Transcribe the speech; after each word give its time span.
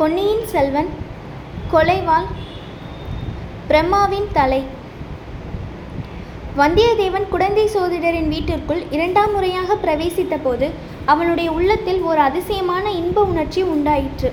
பொன்னியின் 0.00 0.44
செல்வன் 0.50 0.90
கொலைவாள் 1.70 2.26
பிரம்மாவின் 3.68 4.28
தலை. 4.36 4.60
வந்தியத்தேவன் 6.60 7.26
குடந்தை 7.32 7.64
சோதிடரின் 7.74 8.28
வீட்டிற்குள் 8.34 8.82
இரண்டாம் 8.96 9.32
முறையாக 9.32 9.76
பிரவேசித்த 9.84 10.36
போது 10.44 10.66
அவனுடைய 11.12 11.48
உள்ளத்தில் 11.58 12.00
ஓர் 12.10 12.20
அதிசயமான 12.26 12.84
இன்ப 13.00 13.24
உணர்ச்சி 13.30 13.62
உண்டாயிற்று. 13.74 14.30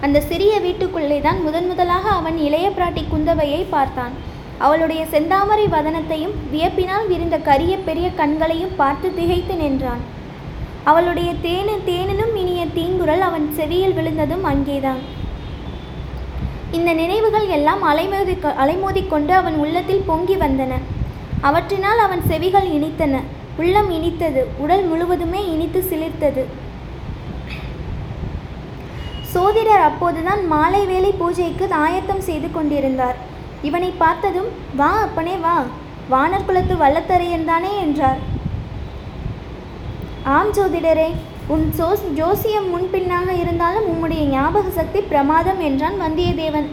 அந்த 0.00 0.20
சிறிய 0.30 0.58
வீட்டுக்குள்ளே 0.66 1.20
தான் 1.20 1.40
முதன் 1.46 1.66
முதலாக 1.66 2.06
அவன் 2.18 2.38
இளைய 2.48 2.68
பிராட்டி 2.76 3.04
குந்தவையை 3.14 3.62
பார்த்தான். 3.74 4.14
அவளுடைய 4.58 5.04
செந்தாமரை 5.14 5.66
வதனத்தையும் 5.76 6.36
வியப்பினால் 6.52 7.08
விரிந்த 7.12 7.38
கரிய 7.48 7.76
பெரிய 7.88 8.10
கண்களையும் 8.20 8.76
பார்த்து 8.82 9.14
திகைத்து 9.20 9.56
நின்றான். 9.64 10.04
அவளுடைய 10.90 11.30
தேனு 11.44 11.74
தேனினும் 11.86 12.34
இனிய 12.40 12.64
தீங்குரல் 12.74 13.24
அவன் 13.28 13.46
செவியில் 13.54 13.92
விழுந்ததும் 13.92 14.44
அங்கேதான். 14.44 15.00
இந்த 16.70 16.92
நினைவுகள் 16.92 17.46
எல்லாம் 17.56 17.82
அலைமோதி 17.90 18.34
அலைமோதிக்கொண்டு 18.64 19.32
அவன் 19.40 19.54
உள்ளத்தில் 19.54 20.06
பொங்கி 20.06 20.36
வந்தன. 20.36 20.72
அவற்றினால் 21.40 22.02
அவன் 22.06 22.22
செவிகள் 22.26 22.68
இனித்தன. 22.76 23.22
உள்ளம் 23.56 23.90
இனித்தது. 23.90 24.44
உடல் 24.56 24.84
முழுவதுமே 24.84 25.42
இனித்து 25.52 25.82
சிலிர்த்தது. 25.90 26.44
சோதிடர் 29.34 29.84
அப்போதுதான் 29.88 30.46
மாலை 30.46 30.84
வேளை 30.92 31.12
பூஜைக்கு 31.12 31.66
ஆயத்தம் 31.72 32.20
செய்து 32.20 32.50
கொண்டிருந்தார். 32.52 33.18
இவனை 33.62 33.92
பார்த்ததும் 33.98 34.50
வா 34.76 34.92
அப்பனே 35.06 35.36
வா. 35.36 35.56
வானர் 36.10 36.46
குலத்து 36.46 36.74
வல்லத்தரையன் 36.74 37.50
தானே 37.52 37.74
என்றார். 37.80 38.34
ஆம் 40.34 40.48
ஜோதிடரே 40.54 41.08
உன் 41.54 41.66
சோஸ் 41.78 42.00
ஜோசியம் 42.18 42.64
முன்பின்னாக 42.72 43.28
இருந்தாலும் 43.42 43.84
உம்முடைய 43.90 44.22
ஞாபக 44.32 44.70
சக்தி 44.78 45.00
பிரமாதம் 45.10 45.60
என்றான் 45.66 45.98
வந்தியத்தேவன். 46.04 46.66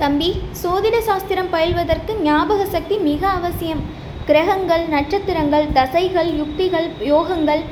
தம்பி 0.00 0.30
சோதிட 0.62 0.96
சாஸ்திரம் 1.08 1.52
பயில்வதற்கு 1.54 2.14
ஞாபக 2.28 2.66
சக்தி 2.74 2.98
மிக 3.06 3.22
அவசியம். 3.38 3.84
கிரகங்கள் 4.30 4.84
நட்சத்திரங்கள் 4.96 5.68
தசைகள் 5.78 6.32
யுக்திகள் 6.40 6.90
யோகங்கள் 7.12 7.62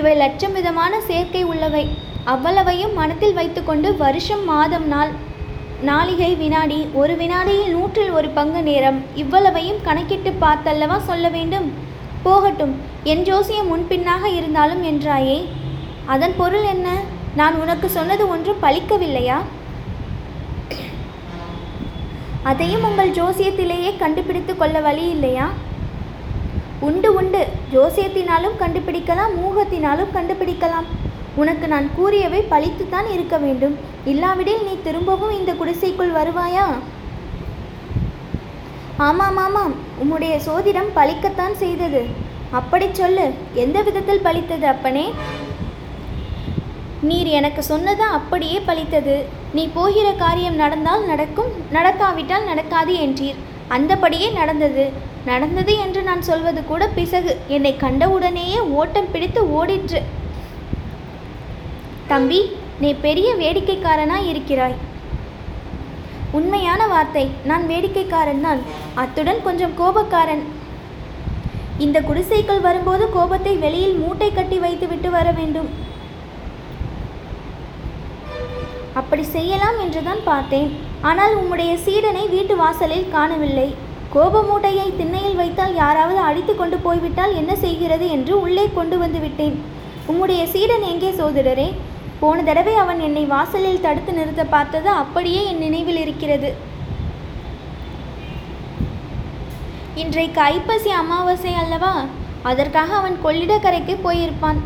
இவை 0.00 0.14
லட்சம் 0.22 0.56
விதமான 0.60 1.02
சேர்க்கை 1.10 1.44
உள்ளவை. 1.52 1.84
அவ்வளவையும் 2.36 2.96
மனத்தில் 3.02 3.36
வைத்துக்கொண்டு 3.40 3.90
வருஷம் 4.06 4.46
மாதம் 4.54 4.88
நாள் 4.94 5.12
நாளிகை 5.90 6.32
வினாடி 6.44 6.80
ஒரு 7.02 7.14
வினாடியில் 7.20 7.76
நூற்றில் 7.76 8.16
ஒரு 8.20 8.28
பங்கு 8.40 8.62
நேரம். 8.72 8.98
இவ்வளவையும் 9.24 9.84
கணக்கிட்டு 9.86 10.32
பார்த்தல்லவா 10.46 10.98
சொல்ல 11.12 11.28
வேண்டும்? 11.38 11.70
போகட்டும் 12.22 12.74
என் 13.04 13.22
ஜோசியம் 13.22 13.66
முன்பின்னாக 13.66 14.28
இருந்தாலும் 14.28 14.84
என்றாயே. 14.84 15.38
அதன் 16.06 16.34
பொருள் 16.36 16.62
என்ன? 16.62 16.88
நான் 17.34 17.60
உனக்கு 17.60 17.88
சொன்னது 17.88 18.28
ஒன்றும் 18.28 18.62
பலிக்கவில்லையா 18.62 19.38
அதையும் 22.42 22.84
உங்கள் 22.84 23.10
ஜோசியத்திலேயே 23.10 23.98
கண்டுபிடித்து 23.98 24.56
கொள்ள 24.56 24.80
வழி 24.80 25.08
இல்லையா? 25.08 25.50
உண்டு 26.80 27.14
உண்டு. 27.14 27.46
ஜோசியத்தினாலும் 27.72 28.56
கண்டுபிடிக்கலாம் 28.58 29.34
மூகத்தினாலும் 29.42 30.14
கண்டுபிடிக்கலாம். 30.14 30.86
உனக்கு 31.34 31.68
நான் 31.68 31.90
கூறியவை 31.94 32.44
பழித்துத்தான் 32.50 33.12
இருக்க 33.12 33.38
வேண்டும். 33.38 33.78
இல்லாவிடில் 34.04 34.64
நீ 34.64 34.78
திரும்பவும் 34.84 35.38
இந்த 35.38 35.52
குடிசைக்குள் 35.52 36.12
வருவாயா? 36.12 36.66
ஆமாம் 39.06 39.36
ஆமாம். 39.36 39.74
உம்முடைய 40.02 40.34
சோதிடம் 40.46 40.88
பழிக்கத்தான் 40.96 41.54
செய்தது. 41.62 42.00
அப்படி 42.58 42.86
சொல்லு. 42.92 43.26
எந்த 43.54 43.78
விதத்தில் 43.82 44.24
பழித்தது 44.24 44.66
அப்பனே? 44.72 45.04
நீர் 47.08 47.26
எனக்கு 47.26 47.62
சொன்னது 47.62 48.04
அப்படியே 48.16 48.58
பழித்தது. 48.66 49.14
நீ 49.52 49.62
போகிற 49.76 50.08
காரியம் 50.12 50.54
நடந்தால் 50.54 51.04
நடக்கும் 51.04 51.52
நடக்காவிட்டால் 51.76 52.44
நடக்காது 52.44 52.94
என்றீர். 53.06 53.38
அந்தபடியே 53.76 54.28
நடந்தது. 54.32 54.84
நடந்தது 55.24 55.72
என்று 55.78 56.02
நான் 56.02 56.22
சொல்வது 56.22 56.60
கூட 56.64 56.88
பிசகு. 56.98 57.32
என்னை 57.56 57.72
கண்டவுடனேயே 57.76 58.60
ஓட்டம் 58.80 59.10
பிடித்து 59.10 59.42
ஓடிற்று. 59.58 60.02
தம்பி 62.12 62.40
நீ 62.80 62.92
பெரிய 63.06 63.30
வேடிக்கைக்காரனாய் 63.34 64.30
இருக்கிறாய். 64.32 64.78
உண்மையான 66.38 66.86
வார்த்தை. 66.86 67.30
நான் 67.44 67.64
வேடிக்கைக்காரன் 67.66 68.44
தான். 68.46 68.60
அத்துடன் 69.02 69.44
கொஞ்சம் 69.46 69.76
கோபக்காரன். 69.80 70.42
இந்த 71.84 71.98
குடிசைக்குள் 72.08 72.66
வரும்போது 72.66 73.04
கோபத்தை 73.16 73.52
வெளியில் 73.64 74.00
மூட்டை 74.00 74.28
கட்டி 74.32 74.58
வைத்துவிட்டு 74.64 75.10
வர 75.14 75.28
வேண்டும். 75.38 75.68
அப்படி 79.00 79.24
செய்யலாம் 79.36 79.78
என்றுதான் 79.84 80.22
பார்த்தேன். 80.30 80.70
ஆனால் 81.08 81.34
உம்முடைய 81.40 81.72
சீடனை 81.84 82.24
வீட்டு 82.32 82.56
வாசலில் 82.62 83.12
காணவில்லை. 83.14 83.68
கோப 84.14 84.42
மூட்டையை 84.48 84.86
திண்ணையில் 84.98 85.38
வைத்தால் 85.40 85.74
யாராவது 85.82 86.20
அடித்து 86.28 86.54
கொண்டு 86.56 86.76
போய்விட்டால் 86.86 87.36
என்ன 87.40 87.52
செய்கிறது 87.64 88.06
என்று 88.16 88.34
உள்ளே 88.44 88.64
கொண்டு 88.78 88.98
வந்து 89.02 89.20
விட்டேன். 89.24 89.56
உம்முடைய 90.12 90.42
சீடன் 90.54 90.88
எங்கே 90.92 91.10
சோதிடரே? 91.20 91.68
போன 92.22 92.42
தடவை 92.48 92.74
அவன் 92.84 93.00
என்னை 93.06 93.24
வாசலில் 93.34 93.84
தடுத்து 93.84 94.12
நிறுத்த 94.18 94.44
பார்த்தது 94.44 94.88
அப்படியே 95.02 95.42
என் 95.50 95.62
நினைவில் 95.66 96.02
இருக்கிறது. 96.04 96.50
இன்றைக்கு 100.00 100.40
ஐப்பசி 100.40 100.90
அமாவாசை 100.90 101.54
அல்லவா? 101.54 102.04
அதற்காக 102.42 102.94
அவன் 102.94 103.16
கொள்ளிடக்கரைக்கு 103.24 103.94
போயிருப்பான். 104.04 104.60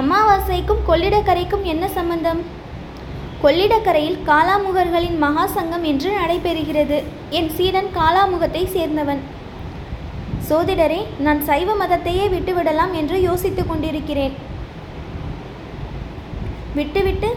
அமாவாசைக்கும் 0.00 0.82
கொள்ளிடக்கரைக்கும் 0.88 1.62
என்ன 1.62 1.88
சம்பந்தம்? 1.88 2.40
கொள்ளிடக்கரையில் 3.42 4.18
காலாமுகர்களின் 4.26 5.18
மகா 5.18 5.46
சங்கம் 5.46 5.84
என்று 5.84 6.10
நடைபெறுகிறது. 6.20 7.02
என் 7.30 7.50
சீடன் 7.50 7.90
காலாமுகத்தை 7.94 8.64
சேர்ந்தவன். 8.76 9.22
சோதிடரே 10.48 11.00
நான் 11.18 11.42
சைவ 11.42 11.76
மதத்தையே 11.82 12.26
விட்டுவிடலாம் 12.36 12.92
என்று 12.92 13.22
யோசித்துக் 13.22 13.68
கொண்டிருக்கிறேன். 13.68 14.34
விட்டுவிட்டு 16.74 17.30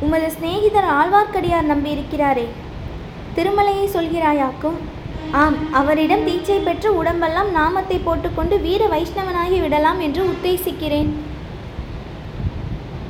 உமது 0.00 0.30
சிநேகிதர் 0.30 0.90
ஆழ்வார்க்கடியார் 1.00 1.70
நம்பியிருக்கிறாரே. 1.74 2.48
திருமலையை 3.36 3.86
சொல்கிறாயாக்கும். 3.98 4.80
ஆம் 5.32 5.72
அவரிடம் 5.72 6.24
தீட்சை 6.24 6.58
பெற்று 6.58 6.96
உடம்பெல்லாம் 6.96 7.50
நாமத்தை 7.50 7.98
போட்டுக்கொண்டு 7.98 8.60
வீர 8.60 8.86
வைஷ்ணவனாகி 8.86 9.60
விடலாம் 9.60 10.00
என்று 10.00 10.24
உத்தேசிக்கிறேன். 10.24 11.10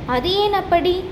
அது 0.05 0.31
ஏன் 0.33 0.53
அப்படி? 0.53 1.03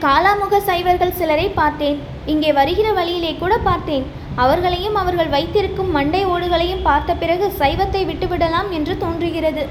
காலாமுக 0.00 0.58
சைவர்கள் 0.58 1.10
சிலரை 1.10 1.48
பார்த்தேன். 1.48 1.98
இங்கே 2.26 2.52
வருகிற 2.52 2.92
வழியிலே 2.92 3.34
கூட 3.34 3.58
பார்த்தேன். 3.58 4.04
அவர்களையும் 4.34 4.94
அவர்கள் 4.94 5.28
வைத்திருக்கும் 5.28 5.90
மண்டை 5.90 6.26
ஓடுகளையும் 6.26 6.82
பார்த்த 6.82 7.14
பிறகு 7.14 7.52
சைவத்தை 7.58 8.06
விட்டுவிடலாம் 8.06 8.70
என்று 8.70 8.98
தோன்றுகிறது. 8.98 9.68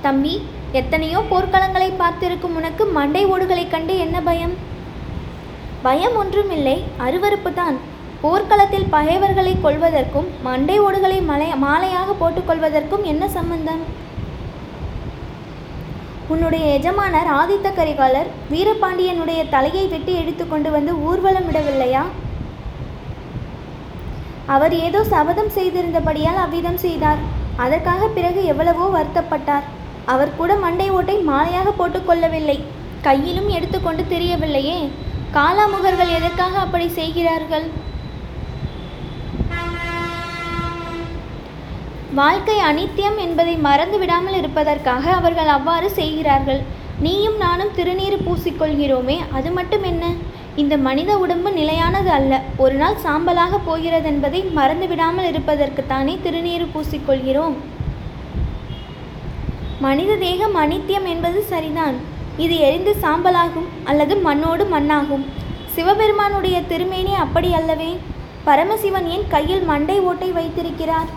தம்பி 0.00 0.42
எத்தனையோ 0.72 1.22
போர்க்களங்களை 1.30 1.92
பார்த்திருக்கும் 1.96 2.56
உனக்கு 2.56 2.86
மண்டை 2.86 3.26
ஓடுகளைக் 3.26 3.70
கண்டு 3.70 3.98
என்ன 3.98 4.20
பயம்? 4.20 4.54
பயம் 5.82 6.16
ஒன்றுமில்லை 6.16 6.84
அருவருப்பு 6.98 7.52
தான் 7.54 7.89
போர்க்களத்தில் 8.22 8.90
பகைவர்களை 8.94 9.52
கொள்வதற்கும் 9.64 10.26
மண்டை 10.46 10.76
ஓடுகளை 10.86 11.18
மலை 11.28 11.46
மாலையாக 11.64 12.14
போட்டுக்கொள்வதற்கும் 12.20 13.04
என்ன 13.12 13.24
சம்பந்தம்? 13.36 13.82
உன்னுடைய 16.32 16.64
எஜமானர் 16.78 17.30
ஆதித்த 17.38 17.68
கரிகாலர் 17.78 18.28
வீரபாண்டியனுடைய 18.52 19.40
தலையை 19.54 19.84
வெட்டி 19.94 20.12
எடுத்து 20.22 20.44
கொண்டு 20.52 20.70
வந்து 20.76 20.92
ஊர்வலம் 21.08 21.48
விடவில்லையா? 21.48 22.04
அவர் 24.54 24.74
ஏதோ 24.86 25.00
சபதம் 25.14 25.52
செய்திருந்தபடியால் 25.56 26.40
அவ்விதம் 26.44 26.80
செய்தார். 26.86 27.20
அதற்காக 27.64 28.02
பிறகு 28.16 28.40
எவ்வளவோ 28.52 28.86
வருத்தப்பட்டார். 28.96 29.66
அவர் 30.12 30.38
கூட 30.38 30.52
மண்டை 30.64 30.88
ஓட்டை 30.98 31.16
மாலையாக 31.32 31.68
போட்டுக்கொள்ளவில்லை 31.80 32.58
கையிலும் 33.06 33.50
எடுத்துக்கொண்டு 33.56 34.02
தெரியவில்லையே. 34.14 34.80
காலாமுகர்கள் 35.36 36.16
எதற்காக 36.18 36.54
அப்படி 36.64 36.86
செய்கிறார்கள்? 37.00 37.66
வாழ்க்கை 42.18 42.54
அனித்தியம் 42.68 43.18
என்பதை 43.24 43.52
மறந்து 43.66 43.98
விடாமல் 43.98 44.36
இருப்பதற்காக 44.38 45.04
அவர்கள் 45.18 45.50
அவ்வாறு 45.56 45.88
செய்கிறார்கள். 45.98 46.60
நீயும் 47.04 47.36
நானும் 47.42 47.70
திருநீறு 47.76 48.16
பூசிக்கொள்கிறோமே 48.26 49.16
அது 49.38 49.50
மட்டும் 49.58 49.84
என்ன? 49.90 50.04
இந்த 50.62 50.76
மனித 50.86 51.10
உடம்பு 51.24 51.50
நிலையானது 51.58 52.10
அல்ல. 52.16 52.32
ஒரு 52.64 52.76
நாள் 52.80 52.96
சாம்பலாக 53.04 53.60
போகிறது 53.68 54.08
என்பதை 54.12 54.40
மறந்து 54.58 54.88
விடாமல் 54.92 55.28
இருப்பதற்குத்தானே 55.32 56.16
திருநீறு 56.26 56.66
பூசிக்கொள்கிறோம். 56.74 57.56
மனித 59.86 60.18
தேகம் 60.24 60.58
அனித்தியம் 60.64 61.08
என்பது 61.14 61.40
சரிதான். 61.52 61.96
இது 62.46 62.56
எரிந்து 62.66 62.94
சாம்பலாகும் 63.06 63.70
அல்லது 63.92 64.16
மண்ணோடு 64.26 64.66
மண்ணாகும். 64.74 65.24
சிவபெருமானுடைய 65.76 66.58
திருமேனி 66.72 67.14
அப்படி 67.24 67.50
அல்லவே. 67.62 67.92
பரமசிவன் 68.44 69.08
ஏன் 69.14 69.26
கையில் 69.28 69.64
மண்டை 69.72 69.98
ஓட்டை 70.10 70.30
வைத்திருக்கிறார்? 70.36 71.10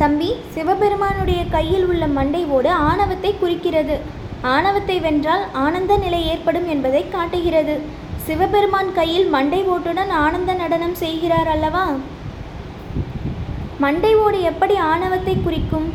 தம்பி 0.00 0.28
சிவபெருமானுடைய 0.54 1.40
கையில் 1.54 1.86
உள்ள 1.90 2.04
மண்டை 2.16 2.40
ஓடு 2.56 2.70
ஆணவத்தை 2.88 3.30
குறிக்கிறது. 3.40 3.96
ஆணவத்தை 4.54 4.96
வென்றால் 5.06 5.44
ஆனந்த 5.62 5.92
நிலை 6.02 6.20
ஏற்படும் 6.32 6.66
என்பதை 6.74 7.02
காட்டுகிறது. 7.14 7.74
சிவபெருமான் 8.26 8.90
கையில் 8.98 9.26
மண்டை 9.34 9.60
ஓட்டுடன் 9.74 10.12
ஆனந்த 10.24 10.52
நடனம் 10.62 10.96
செய்கிறார் 11.02 11.50
அல்லவா? 11.54 11.84
மண்டை 13.84 14.12
ஓடு 14.24 14.38
எப்படி 14.50 14.76
ஆணவத்தை 14.92 15.34
குறிக்கும்? 15.46 15.88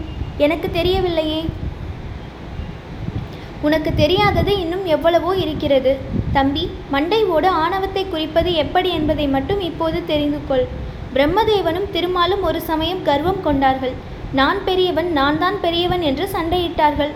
எனக்கு 0.45 0.67
தெரியவில்லையே. 0.79 1.41
உனக்கு 3.67 3.91
தெரியாதது 4.03 4.53
இன்னும் 4.63 4.85
எவ்வளவோ 4.95 5.33
இருக்கிறது. 5.43 5.91
தம்பி 6.37 6.63
மண்டை 6.93 7.21
ஓடு 7.35 7.49
ஆணவத்தை 7.63 8.03
குறிப்பது 8.13 8.51
எப்படி 8.63 8.89
என்பதை 8.99 9.27
மட்டும் 9.35 9.61
இப்போது 9.69 9.99
தெரிந்து 10.11 10.39
கொள் 10.49 10.65
பிரம்மதேவனும் 11.15 11.87
திருமாலும் 11.95 12.43
ஒரு 12.49 12.59
சமயம் 12.69 13.01
கர்வம் 13.07 13.41
கொண்டார்கள். 13.47 13.95
நான் 14.39 14.59
பெரியவன் 14.67 15.09
நான் 15.17 15.39
தான் 15.43 15.57
பெரியவன் 15.65 16.03
என்று 16.09 16.25
சண்டையிட்டார்கள். 16.35 17.11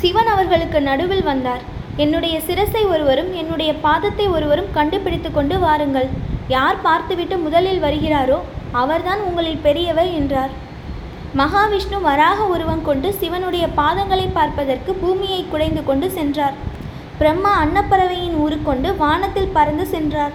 சிவன் 0.00 0.30
அவர்களுக்கு 0.32 0.78
நடுவில் 0.88 1.26
வந்தார். 1.30 1.62
என்னுடைய 2.04 2.36
சிரசை 2.46 2.82
ஒருவரும் 2.94 3.30
என்னுடைய 3.40 3.70
பாதத்தை 3.84 4.26
ஒருவரும் 4.36 4.72
கண்டுபிடித்து 4.78 5.30
கொண்டு 5.36 5.58
வாருங்கள். 5.64 6.08
யார் 6.54 6.78
பார்த்துவிட்டு 6.86 7.36
முதலில் 7.44 7.84
வருகிறாரோ 7.84 8.38
அவர்தான் 8.80 9.20
உங்களில் 9.28 9.62
பெரியவர் 9.66 10.10
என்றார். 10.20 10.52
மகாவிஷ்ணு 11.40 11.98
வராக 12.08 12.38
உருவம் 12.54 12.84
கொண்டு 12.88 13.08
சிவனுடைய 13.20 13.64
பாதங்களை 13.80 14.26
பார்ப்பதற்கு 14.38 14.90
பூமியை 15.02 15.40
குடைந்து 15.52 15.82
கொண்டு 15.88 16.08
சென்றார். 16.18 16.56
பிரம்மா 17.20 17.52
அன்னப்பறவையின் 17.62 18.36
உருக்கொண்டு 18.44 18.88
வானத்தில் 19.02 19.54
பறந்து 19.56 19.86
சென்றார். 19.94 20.34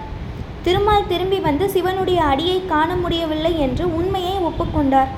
திருமால் 0.66 1.08
திரும்பி 1.10 1.38
வந்து 1.46 1.64
சிவனுடைய 1.74 2.18
அடியை 2.32 2.58
காண 2.72 2.90
முடியவில்லை 3.02 3.52
என்று 3.66 3.84
உண்மையை 3.98 4.34
ஒப்புக்கொண்டார். 4.48 5.10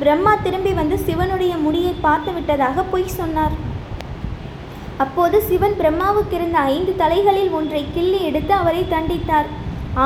பிரம்மா 0.00 0.32
திரும்பி 0.44 0.72
வந்து 0.78 0.96
சிவனுடைய 1.06 1.52
முடியை 1.64 1.92
பார்த்து 2.06 2.30
விட்டதாக 2.36 2.82
பொய் 2.92 3.14
சொன்னார். 3.18 3.54
அப்போது 5.04 5.36
சிவன் 5.48 5.76
பிரம்மாவுக்கு 5.80 6.34
இருந்த 6.38 6.58
ஐந்து 6.74 6.92
தலைகளில் 7.02 7.52
ஒன்றை 7.58 7.82
கிள்ளி 7.94 8.20
எடுத்து 8.28 8.52
அவரை 8.60 8.82
தண்டித்தார். 8.94 9.48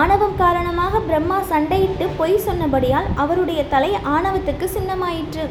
ஆணவம் 0.00 0.36
காரணமாக 0.42 1.00
பிரம்மா 1.08 1.38
சண்டையிட்டு 1.50 2.06
பொய் 2.20 2.44
சொன்னபடியால் 2.46 3.08
அவருடைய 3.24 3.60
தலை 3.74 3.90
ஆணவத்துக்கு 4.16 4.68
சின்னமாயிற்று. 4.76 5.46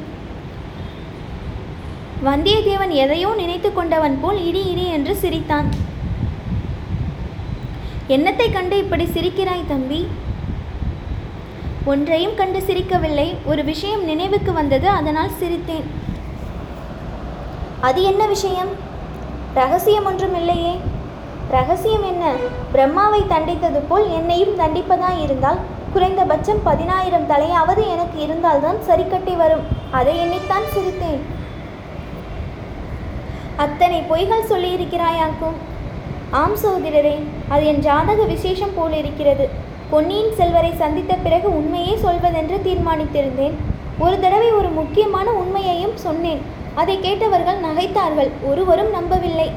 வந்தியத்தேவன் 2.28 2.94
எதையோ 3.04 3.30
நினைத்து 3.42 3.70
கொண்டவன் 3.74 4.18
போல் 4.24 4.40
இடி 4.50 4.64
இடி 4.72 4.86
என்று 4.98 5.16
சிரித்தான். 5.24 5.70
என்னத்தை 8.14 8.52
கண்டு 8.54 8.78
இப்படி 8.78 9.06
சிரிக்கிறாய் 9.06 9.68
தம்பி? 9.68 10.08
ஒன்றையும் 11.86 12.36
கண்டு 12.36 12.60
சிரிக்கவில்லை. 12.60 13.36
ஒரு 13.46 13.64
விஷயம் 13.64 14.04
நினைவுக்கு 14.04 14.54
வந்தது 14.54 14.90
அதனால் 14.90 15.38
சிரித்தேன். 15.40 15.88
அது 17.82 18.04
என்ன 18.04 18.28
விஷயம்? 18.28 18.72
ரகசியம் 19.54 20.06
ஒன்றும் 20.06 20.36
இல்லையே 20.36 20.80
ரகசியம் 21.50 22.06
என்ன? 22.06 22.32
பிரம்மாவை 22.74 23.22
தண்டித்தது 23.34 23.82
போல் 23.90 24.08
என்னையும் 24.10 24.58
தண்டிப்பதாய் 24.60 25.22
இருந்தால் 25.24 25.58
குறைந்தபட்சம் 25.94 26.64
பதினாயிரம் 26.64 27.30
தலையாவது 27.30 27.88
எனக்கு 27.88 28.20
இருந்தால்தான் 28.20 28.82
சரி 28.82 29.06
கட்டி 29.08 29.34
வரும். 29.34 29.68
அதை 29.92 30.18
எண்ணித்தான் 30.18 30.74
சிரித்தேன். 30.76 31.22
அத்தனை 33.56 34.04
பொய்கள் 34.10 34.50
சொல்லியிருக்கிறாயாக்கும். 34.50 35.58
ஆம் 36.40 36.56
சகோதரரே 36.62 37.14
அது 37.54 37.64
என் 37.72 37.84
ஜாதக 37.86 38.24
விசேஷம் 38.32 38.74
போல் 38.76 38.96
இருக்கிறது. 39.02 39.46
பொன்னியின் 39.92 40.34
செல்வரை 40.38 40.72
சந்தித்த 40.82 41.14
பிறகு 41.26 41.48
உண்மையே 41.58 41.94
சொல்வதென்று 42.04 42.58
தீர்மானித்திருந்தேன். 42.68 43.56
ஒரு 44.04 44.16
தடவை 44.24 44.50
ஒரு 44.60 44.70
முக்கியமான 44.78 45.28
உண்மையையும் 45.42 45.98
சொன்னேன். 46.06 46.42
அதை 46.82 46.96
கேட்டவர்கள் 47.00 47.64
நகைத்தார்கள் 47.68 48.32
ஒருவரும் 48.50 48.92
நம்பவில்லை. 48.98 49.50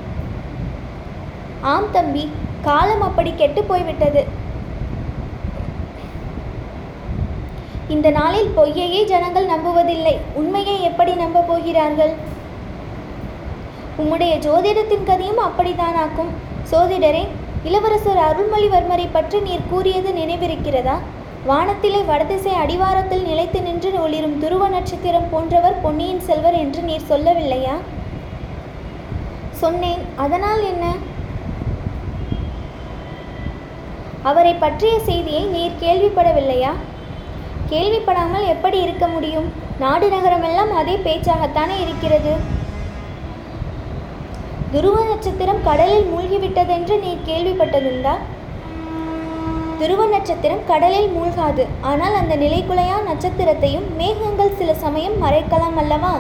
ஆம் 1.73 1.89
தம்பி 1.97 2.25
காலம் 2.67 3.05
அப்படி 3.09 3.33
கெட்டு 3.37 3.63
போய்விட்டது. 3.71 4.23
இந்த 7.95 8.09
நாளில் 8.19 8.55
பொய்யையே 8.57 9.01
ஜனங்கள் 9.13 9.53
நம்புவதில்லை. 9.55 10.17
உண்மையை 10.41 10.77
எப்படி 10.91 11.15
நம்ப 11.23 11.45
போகிறார்கள்? 11.53 12.13
உம்முடைய 14.03 14.33
ஜோதிடத்தின் 14.47 15.09
கதையும் 15.11 15.43
அப்படித்தானாக்கும். 15.47 16.33
சோதிடரே 16.71 17.27
இளவரசர் 17.65 18.19
அருள்மொழிவர்மரை 18.19 19.09
பற்றி 19.13 19.41
நீர் 19.41 19.69
கூறியது 19.71 20.11
நினைவிருக்கிறதா? 20.11 20.97
வானத்திலே 21.47 22.05
வடதிசை 22.05 22.53
அடிவாரத்தில் 22.53 23.23
நிலைத்து 23.23 23.63
நின்று 23.63 24.01
ஒளிரும் 24.01 24.39
துருவ 24.39 24.69
நட்சத்திரம் 24.69 25.29
போன்றவர் 25.31 25.81
பொன்னியின் 25.81 26.21
செல்வர் 26.21 26.55
என்று 26.55 26.83
நீர் 26.83 27.09
சொல்லவில்லையா? 27.09 27.77
சொன்னேன். 29.51 30.03
அதனால் 30.17 30.63
என்ன? 30.63 30.95
அவரை 34.23 34.55
பற்றிய 34.55 35.01
செய்தியை 35.01 35.45
நீர் 35.45 35.81
கேள்விப்படவில்லையா? 35.81 36.73
கேள்விப்படாமல் 37.69 38.47
எப்படி 38.47 38.81
இருக்க 38.81 39.07
முடியும்? 39.07 39.53
நாடு 39.79 40.09
நகரமெல்லாம் 40.09 40.71
அதே 40.71 40.97
பேச்சாகத்தானே 40.97 41.81
இருக்கிறது. 41.81 42.57
துருவ 44.73 44.97
நட்சத்திரம் 45.05 45.61
கடலில் 45.67 46.09
மூழ்கிவிட்டதென்று 46.11 46.95
நீ 47.05 47.11
கேள்விப்பட்டதுண்டா? 47.29 48.15
துருவ 49.79 50.07
நட்சத்திரம் 50.07 50.61
கடலில் 50.71 51.09
மூழ்காது. 51.15 51.65
ஆனால் 51.91 52.17
அந்த 52.21 52.35
நிலைக்குலையா 52.37 52.99
நட்சத்திரத்தையும் 53.11 53.87
மேகங்கள் 54.01 54.57
சில 54.59 54.75
சமயம் 54.75 55.17
மறைக்கலாம் 55.23 55.79
அல்லவா? 55.83 56.13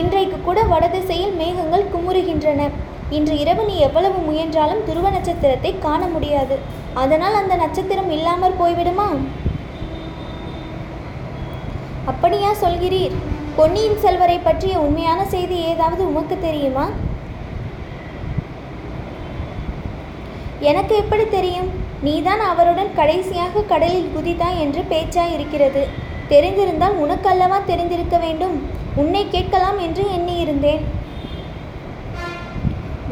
இன்றைக்கு 0.00 0.40
கூட 0.40 0.62
வடதிசையில் 0.72 1.34
மேகங்கள் 1.42 1.86
குமுறுகின்றன. 1.94 2.68
இன்று 3.10 3.38
இரவு 3.44 3.64
நீ 3.64 3.76
எவ்வளவு 3.88 4.18
முயன்றாலும் 4.18 4.84
துருவ 4.84 5.10
நட்சத்திரத்தை 5.10 5.72
காண 5.78 6.02
முடியாது. 6.06 6.58
அதனால் 6.94 7.40
அந்த 7.42 7.54
நட்சத்திரம் 7.54 8.10
இல்லாமற் 8.10 8.60
போய்விடுமா? 8.60 9.08
அப்படியா 12.12 12.52
சொல்கிறீர். 12.66 13.16
பொன்னியின் 13.56 13.98
செல்வரை 13.98 14.38
பற்றிய 14.38 14.76
உண்மையான 14.78 15.20
செய்தி 15.24 15.58
ஏதாவது 15.72 16.02
உமக்கு 16.12 16.38
தெரியுமா? 16.38 16.86
எனக்கு 20.70 20.94
எப்படி 21.02 21.24
தெரியும்? 21.36 21.68
நீதான் 22.06 22.42
அவருடன் 22.50 22.90
கடைசியாக 22.98 23.64
கடலில் 23.72 24.12
குதித்தாய் 24.14 24.60
என்று 24.64 24.80
பேச்சாய் 24.92 25.32
இருக்கிறது 25.36 25.82
தெரிந்திருந்தால் 26.32 26.96
உனக்கல்லவா 27.04 27.58
தெரிந்திருக்க 27.70 28.16
வேண்டும்? 28.24 28.54
உன்னை 29.02 29.22
கேட்கலாம் 29.34 29.78
என்று 29.86 30.04
எண்ணியிருந்தேன். 30.16 30.84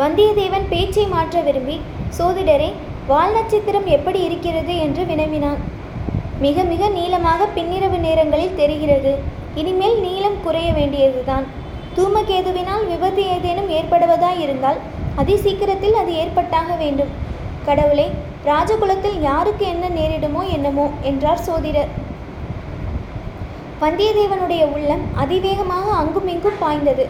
வந்தியத்தேவன் 0.00 0.66
பேச்சை 0.72 1.04
மாற்ற 1.14 1.40
விரும்பி 1.46 1.76
சோதிடரே 2.18 2.70
வால் 3.10 3.34
நட்சத்திரம் 3.36 3.88
எப்படி 3.96 4.20
இருக்கிறது 4.28 4.74
என்று 4.84 5.02
வினவினான். 5.10 5.60
மிக 6.44 6.62
மிக 6.70 6.82
நீளமாக 6.98 7.48
பின்னிரவு 7.56 7.98
நேரங்களில் 8.06 8.58
தெரிகிறது. 8.60 9.12
இனிமேல் 9.60 9.98
நீளம் 10.06 10.38
குறைய 10.46 10.68
வேண்டியதுதான். 10.78 11.46
தூமகேதுவினால் 11.96 12.84
விபத்து 12.92 13.24
ஏதேனும் 13.34 13.70
ஏற்படுவதாய் 13.78 14.40
இருந்தால் 14.44 14.80
அதி 15.20 15.34
சீக்கிரத்தில் 15.44 15.98
அது 16.02 16.12
ஏற்பட்டாக 16.22 16.74
வேண்டும். 16.82 17.12
கடவுளே 17.66 18.06
ராஜகுலத்தில் 18.48 19.18
யாருக்கு 19.28 19.64
என்ன 19.72 19.84
நேரிடுமோ 19.98 20.42
என்னமோ 20.56 20.86
என்றார் 21.10 21.44
சோதிடர். 21.48 21.90
வந்தியத்தேவனுடைய 23.82 24.62
உள்ளம் 24.74 25.04
அதிவேகமாக 25.22 25.86
அங்குமிங்கும் 26.00 26.58
பாய்ந்தது. 26.62 27.04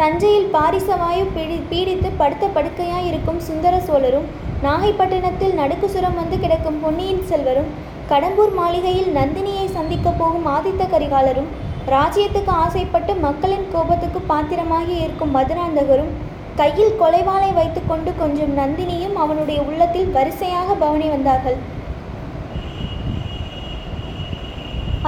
தஞ்சையில் 0.00 0.48
பாரிசவாயு 0.54 1.24
பீடி 1.34 1.58
பீடித்து 1.70 2.08
படுத்த 2.20 2.46
படுக்கையாய் 2.56 3.08
இருக்கும் 3.10 3.40
சுந்தர 3.48 3.74
சோழரும் 3.88 4.26
நாகைப்பட்டினத்தில் 4.62 5.54
நடுக்கு 5.60 5.88
சுரம் 5.94 6.18
வந்து 6.20 6.36
கிடக்கும் 6.42 6.80
பொன்னியின் 6.82 7.24
செல்வரும் 7.30 7.70
கடம்பூர் 8.10 8.52
மாளிகையில் 8.58 9.10
நந்தினியை 9.18 9.66
சந்திக்கப் 9.76 10.18
போகும் 10.18 10.46
ஆதித்த 10.54 10.82
கரிகாலரும் 10.92 11.48
ராஜ்யத்துக்கு 11.94 12.52
ஆசைப்பட்டு 12.64 13.12
மக்களின் 13.26 13.66
கோபத்துக்கு 13.72 14.20
பாத்திரமாகி 14.32 14.94
இருக்கும் 15.04 15.34
மதுராந்தகரும் 15.36 16.12
கையில் 16.60 16.98
கொலைவாளை 17.00 17.48
வைத்துக்கொண்டு 17.56 18.10
கொஞ்சம் 18.20 18.52
நந்தினியும் 18.58 19.16
அவனுடைய 19.22 19.58
உள்ளத்தில் 19.68 20.12
வரிசையாக 20.16 20.68
பவனி 20.82 21.08
வந்தார்கள். 21.14 21.58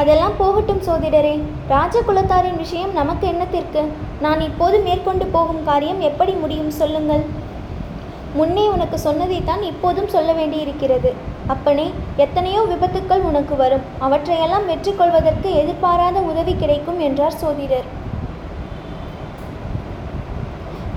அதெல்லாம் 0.00 0.36
போகட்டும் 0.40 0.82
சோதிடரே 0.88 1.32
ராஜகுலத்தாரின் 1.72 2.60
விஷயம் 2.64 2.92
நமக்கு 2.98 3.24
என்னத்திற்கு 3.32 3.82
நான் 4.24 4.40
இப்போது 4.48 4.76
மேற்கொண்டு 4.86 5.26
போகும் 5.36 5.62
காரியம் 5.68 6.02
எப்படி 6.08 6.34
முடியும் 6.42 6.72
சொல்லுங்கள். 6.80 7.24
முன்னே 8.38 8.64
உனக்கு 8.74 8.96
சொன்னதைத்தான் 9.06 9.62
இப்போதும் 9.70 10.12
சொல்ல 10.14 10.30
வேண்டியிருக்கிறது. 10.38 11.10
அப்பனே 11.54 11.86
எத்தனையோ 12.24 12.60
விபத்துக்கள் 12.72 13.26
உனக்கு 13.30 13.54
வரும். 13.62 13.86
அவற்றையெல்லாம் 14.06 14.68
வெற்றி 14.72 14.92
கொள்வதற்கு 15.00 15.50
எதிர்பாராத 15.62 16.18
உதவி 16.32 16.54
கிடைக்கும் 16.62 17.00
என்றார் 17.08 17.40
சோதிடர். 17.42 17.88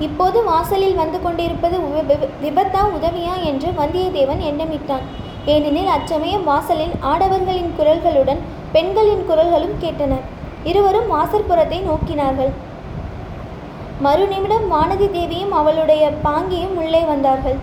இப்போது 0.01 0.43
வாசலில் 0.43 0.95
வந்து 0.95 1.21
கொண்டிருப்பது 1.21 1.77
விப- 1.77 2.29
விபத்தா 2.43 2.79
உதவியா 3.01 3.43
என்று 3.43 3.71
வந்தியத்தேவன் 3.71 4.43
எண்ணமிட்டான். 4.43 5.01
ஏனெனில் 5.45 5.87
அச்சமயம் 5.87 6.43
வாசலில் 6.43 6.91
ஆடவர்களின் 6.99 7.71
குரல்களுடன் 7.77 8.37
பெண்களின் 8.71 9.29
குரல்களும் 9.29 9.83
கேட்டன. 9.83 10.15
இருவரும் 10.63 11.11
வாசற்புறத்தை 11.11 11.81
நோக்கினார்கள். 11.81 12.51
மறுநிமிடம் 14.03 14.71
வானதி 14.71 15.11
தேவியும் 15.11 15.51
அவளுடைய 15.51 16.11
பாங்கியும் 16.23 16.75
உள்ளே 16.75 17.03
வந்தார்கள். 17.03 17.55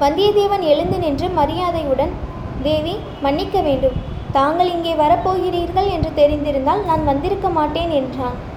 வந்தியத்தேவன் 0.00 0.60
எழுந்து 0.60 0.98
நின்று 0.98 1.28
மரியாதையுடன் 1.28 2.10
தேவி 2.62 2.96
மன்னிக்க 3.22 3.60
வேண்டும். 3.60 4.14
தாங்கள் 4.32 4.72
இங்கே 4.72 4.94
வரப்போகிறீர்கள் 4.94 5.90
என்று 5.90 6.12
தெரிந்திருந்தால் 6.16 6.84
நான் 6.84 7.04
வந்திருக்க 7.04 7.48
மாட்டேன் 7.48 7.90
என்றான். 7.90 8.54